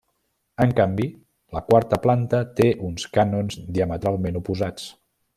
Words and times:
En 0.63 0.71
canvi, 0.77 1.03
la 1.57 1.61
quarta 1.67 1.99
planta 2.07 2.39
té 2.61 2.67
uns 2.87 3.05
cànons 3.17 3.59
diametralment 3.79 4.41
oposats. 4.45 4.89